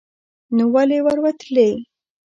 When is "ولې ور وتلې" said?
0.73-1.69